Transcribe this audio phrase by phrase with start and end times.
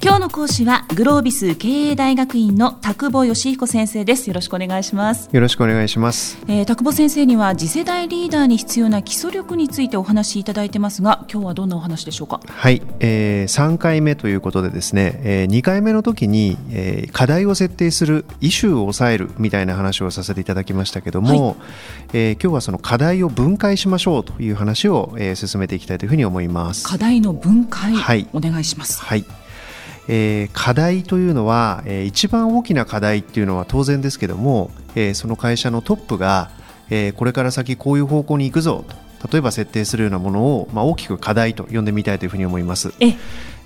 [0.00, 4.28] 今日の講師はグロービス経営大学院の田久保義彦先生です。
[4.28, 5.28] よろしくお願いします。
[5.32, 12.40] よろしくお願いします、えー、田久保先生には次世代リーダーに必要な基礎力についてお話しいただいてますが今日はどんなお話でしょうか？
[12.46, 21.56] はい、えー、3回目ということでですね、えー、2回目の時に、えー、課題を設定するイシューを抑えるみたいな話をさせていただきましたけども、はい、
[22.12, 26.86] えー、今日はその課題を分解しましょうという話を、えー、進めていきたいというふうに思います。
[26.86, 29.02] 課題の分解、はい、お願いします。
[29.02, 29.24] はい
[30.08, 36.50] えー、課題というのは、えー、一番大きな課題っていうのは当然ですけども、えー、その会社のトップが、
[36.90, 38.96] えー、これから先こういう方向に行くぞと
[39.30, 42.92] 例えば設定するようなものを、まあ、大きく課題と呼んでみたいというふうに思います。
[43.00, 43.16] ええ。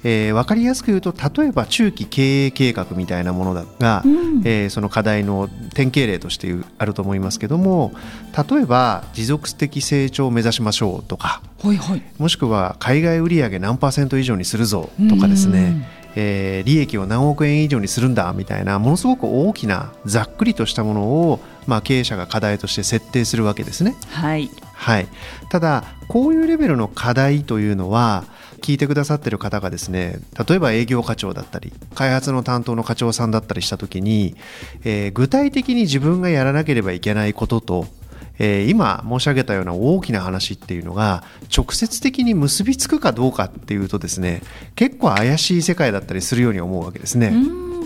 [0.05, 7.93] ー、分かりやすく言うと例えば中期経営計画みたいなものだが、うん、えー、その課題の典型例としてあると思いますけども
[8.37, 23.97] 例えば持続的成長を目指しましょうとか、はいはい、もしくは海外売上何パーセント以上にするぞとかですね、えー、利益を何億円以上にするんだみたいなものすごく大きなざっくりとしたものを、まあ、経営者が課題として設定するわけですね。
[24.11, 25.09] はい、はい、
[25.49, 28.25] ただこういうレベルの課題というのは
[28.61, 34.37] 聞いてくださってる方がですね例えば営業課長だったり開発の担当の課長さんだったりした時に、
[34.85, 37.87] えー、具体的に自分がやらなければいけないことと
[38.39, 41.23] えー、今申し上げたような大きな話っていうのが
[41.55, 44.43] 直接的に結びつくかどうかっていうとですね
[44.75, 47.35] 結構怪しい世界だったりするように思うわけですね。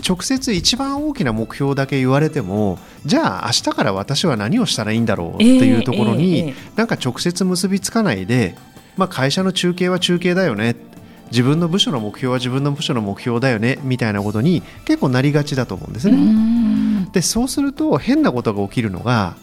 [0.07, 8.55] 直接一番大きな目標だけ言われてもじゃあ明日から私は何をしたらいいんだろうっていうところに、えーえー、なんか直接結びつかないで、
[8.95, 10.75] まあ、会社の中継は中継だよね
[11.31, 17.09] 自分の部署の目標は自分の部署の目標だよねみたいなことに結構なりがちだと思うんですね。
[17.11, 19.35] でそうすると変なことが起きるのが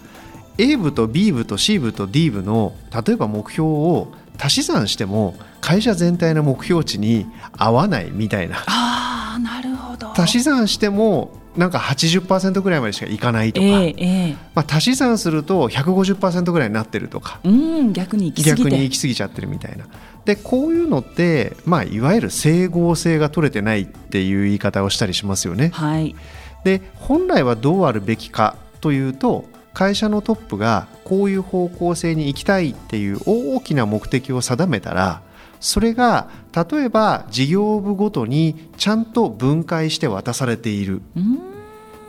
[0.57, 2.73] A 部と B 部と C 部と D 部の
[3.05, 7.25] 例えば目標を足し算しても会社全体の目標値に
[7.57, 8.63] 合わないみたいな。
[8.67, 10.11] あなるほど。
[10.19, 17.39] 足し算してもなんか80%ぐらいまでしかいかないとか、えーえー、まあ、足し算すると150%ぐらいになってるとか。
[17.43, 19.85] うん逆に行き過ぎ逆に行き過ぎちゃってるみたいな。
[20.25, 25.69] でこういうのって、まあ、いわゆる整合性が取れてないっていう言い方をしたりしますよね。
[25.73, 26.15] はい、
[26.63, 35.21] で本来はどうあるべきかというと会社のトップがこういう方向性に行きたいっていう大きな目的を定めたら
[35.59, 41.01] それが例えば事業部ごとにちゃんと分解して渡されている。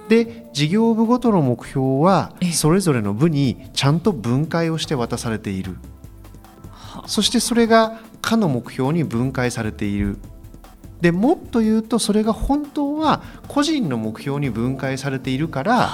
[0.08, 5.76] で事業部ごとの目標はそれぞれの部にちゃんと分解をして渡されている。
[7.06, 10.18] そしてそれが課の目標に分解されている。
[11.00, 15.90] でもっと言うとそれが本当は個人の目標に分解されているから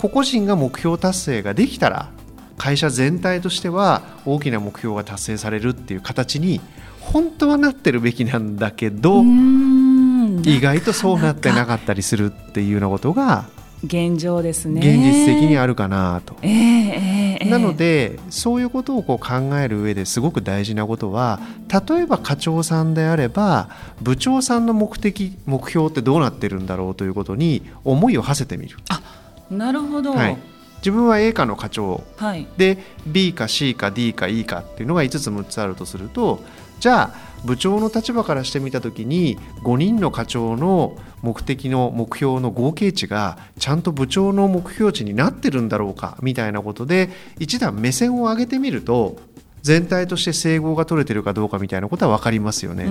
[0.00, 2.08] 個々人が目標達成ができたら
[2.56, 6.62] 会社全体としては大きな目標が達成されるっていう形に
[7.00, 13.44] 本当はなってるべきなんだけど意外とそうなってなかったりするっていうようなことが
[13.84, 14.80] 現状ですね。
[14.80, 21.40] 現実的にあるかなと、えーえー、なのでそういうことをこう考える上ですごく大事なことは
[21.88, 23.68] 例えば課長さんであれば
[24.00, 28.78] 部長さんの目的目標ってどうなってるんだろうということに思いを馳せてみる。
[28.88, 29.02] あ
[29.50, 30.38] なるほど、はい、
[30.78, 36.42] 自分は A 課の課長、はい、で B か C か D か E かっていうのが5つ6つあるとすると
[36.78, 49.16] じゃあ部長の立場からしてみた時に5人の課長の目的の目標の合計値がちゃんと部長の目標値になってるんだろうかみたいなことで一段目線を上げてみると
[49.62, 52.86] 全体として整合が取れてるかどうかみたいなことは分かりますよね。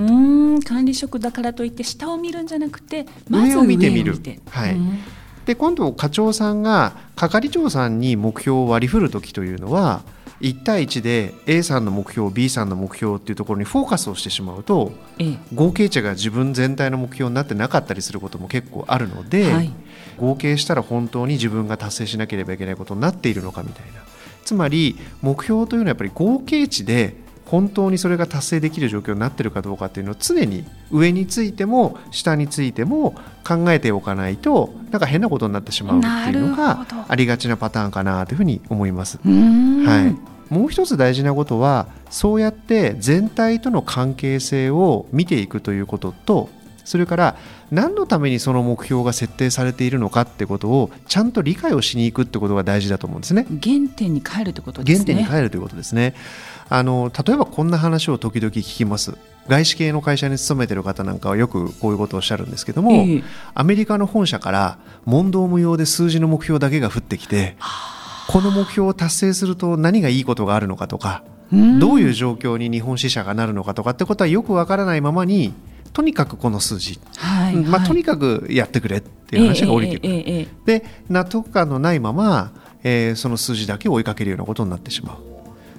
[0.62, 4.16] 管理職だからといって下を見るんじゃなくて、ま、上を見てみる。
[4.50, 4.76] はい、
[5.50, 10.02] で今度課長さんが係長さんに目標を割り振る時というのは
[10.40, 14.92] 1対1で A さんの目標 B さんの目標っていうところにフォーカスをしてしまうと、
[15.52, 19.72] 合計値が自分全体の目標になってなかったりすることも結構あるので、はい、
[20.18, 24.02] 合計したら本当に自分が達成しなければいけないことになっているのかみたいな。
[24.44, 27.16] つまり目標というのはやっぱり合計値で
[27.50, 36.06] 本当にそれが達成できる状況になっているかどうかっていうのを常に上についても下についても考えておかないとなんか変なことになってしまうって
[36.38, 39.18] いうのがありがちなパターンかなというふうに思います。
[39.24, 40.16] は
[40.50, 46.50] い、もう一つ大事なことはそうやって全体との関係性を見ていくということと
[46.90, 47.36] それから
[47.70, 53.46] 何のためにその目標が設定されているのかってことをちゃんと理解をしに行くってことが大事だと思うんですね。
[53.62, 55.04] 原点に帰るということですね。
[55.04, 56.14] 原点に帰るということですね。
[56.68, 59.16] あの例えばこんな話を時々聞きます。
[59.46, 67.56] 外資系の会社に勤めてる方なんかはよくこういうことをおっしゃるんですけども、えー、アメリカの本社から問答無用で数字の目標だけが降ってきて
[68.28, 71.22] この目標を達成すると何がいいことがあるのかとか
[71.52, 75.52] どういう状況に日本支社がなるのかとかってことはよくわからないままに
[75.92, 77.88] とにかくこの数字、はいまあ、はい。
[77.88, 80.78] とにかくやってくれっていう話が降りてくる、ええええええ。
[80.80, 82.52] で納得感のないまま、
[82.82, 85.30] えーその数字だけを追いかけるようなことになってしまう。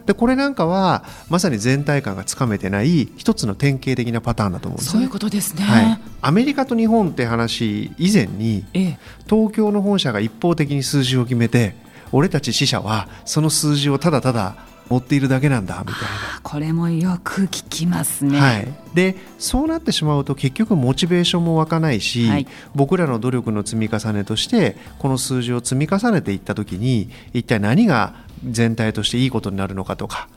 [0.05, 4.91] でこれなんかはまさに全体感がつかめてない一つの典型的なパターンだと思うんですね。
[4.93, 5.63] そういうことですね。
[5.63, 8.99] はい、アメリカと日本って話以前にええ。
[9.29, 11.75] 東京の本社が一方的に数字を決めて
[12.11, 14.55] 俺たち支社はその数字をただただ
[14.91, 18.37] 持っているだけなんだみたいあこれもよく聞きますね。
[18.37, 30.27] な、はい、でそうなってしまうと結局モチベーションも湧かないし、はい僕らの努力の積み重ねとしてこの数字を積み重ねていった時に一体何が全体としていいことになるのかとか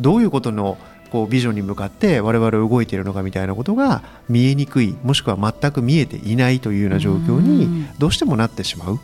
[0.00, 0.78] どういうことの
[1.10, 9.00] こうビジョンに向かって我々は動いているのかみたいなことが見えにくいもしくは全く見えていないというような状況うんにどうしてもなってしまう。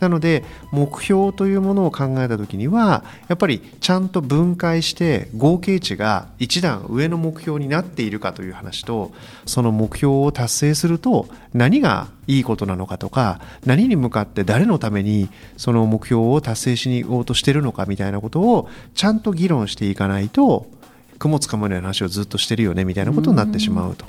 [0.00, 9.12] なので目標というものを考えた時にはやっぱりちゃんと分解して合計値が一段上の目標になっているかという話と
[9.46, 20.66] その目標を達成すると何がいいことなのかとか何に向かって誰のためにその目標を達成しに行こうとしてるのかみたいなことをちゃんと議論していかないと
[21.18, 24.06] 雲つかむような話をずっとしてるよねみたいなことになってしまうと。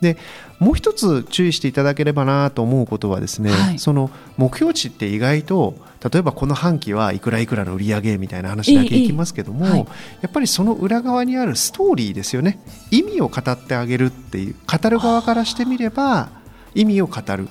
[0.00, 0.16] で
[0.62, 3.78] もう一つ注意していただければなと思うことはですね、はい。
[3.80, 5.74] その目標値って意外と
[6.08, 9.78] 例えばこの半期はいくらいくらの売り上げみたいな話だけいきますけども、い。
[9.78, 9.84] や
[10.28, 12.60] っぱりその裏側にあるストーリーですよね。
[12.92, 16.30] 意味を語ってあげるっていう語る側からしてみれば
[16.76, 17.48] 意味を語る。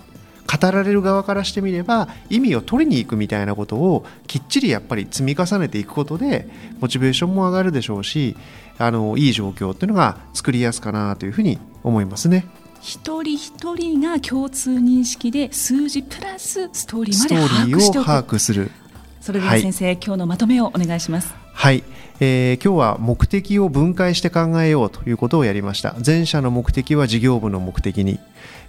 [0.52, 6.50] 語られる側からしてみれば意味を取りに行くみたいなことをきっちりやっぱり積み重ねていくことで
[6.82, 8.36] モチベーションも上がるでしょうし
[8.78, 12.48] あのいい状況っていうのが作りやすかなというふうに思いますね。
[12.82, 18.06] 一人一人が共通認識で数字プラスストーリーまで把握しておく。
[18.06, 18.72] 把握する。
[19.22, 21.36] それでは先生、今日のまとめをお願いします。
[21.54, 21.84] はい、
[22.20, 25.96] えー今日は目的を分解して考えようということをやりました。
[26.04, 28.20] 前者の目的は事業部の目的に、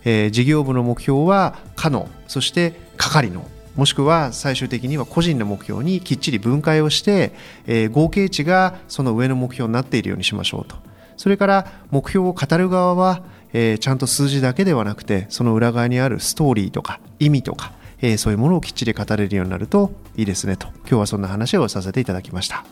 [0.05, 7.33] えー事業部の目標は課のそして係のもしくは最終的には個人の目標にきっちり分解をして、
[7.67, 10.77] えー合計値がその上の目標になっているようにしましょうと。
[11.17, 22.65] それから目標を語る側は、えーちゃんと数字だけではなくてその裏側にあるストーリーとか意味とか、えーそういうものをきっちり語れるようになるといいですねと今日はそんな話をさせていただきました。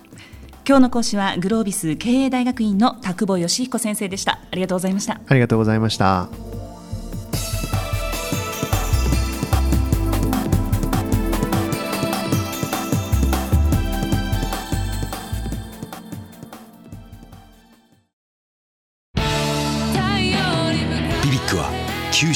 [0.67, 6.50] 今日の講師はグロービス経営大学院の田久保義彦先生でしたありがとうございましたありがとうございました。